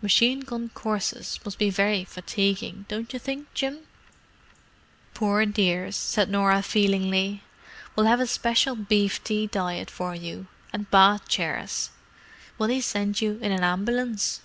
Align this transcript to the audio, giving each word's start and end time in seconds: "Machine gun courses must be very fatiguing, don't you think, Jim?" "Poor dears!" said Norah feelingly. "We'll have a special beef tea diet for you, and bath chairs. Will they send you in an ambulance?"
"Machine 0.00 0.38
gun 0.42 0.68
courses 0.68 1.40
must 1.44 1.58
be 1.58 1.68
very 1.68 2.04
fatiguing, 2.04 2.84
don't 2.88 3.12
you 3.12 3.18
think, 3.18 3.52
Jim?" 3.52 3.80
"Poor 5.12 5.44
dears!" 5.44 5.96
said 5.96 6.30
Norah 6.30 6.62
feelingly. 6.62 7.42
"We'll 7.96 8.06
have 8.06 8.20
a 8.20 8.28
special 8.28 8.76
beef 8.76 9.24
tea 9.24 9.48
diet 9.48 9.90
for 9.90 10.14
you, 10.14 10.46
and 10.72 10.88
bath 10.92 11.26
chairs. 11.26 11.90
Will 12.58 12.68
they 12.68 12.80
send 12.80 13.20
you 13.20 13.40
in 13.42 13.50
an 13.50 13.64
ambulance?" 13.64 14.40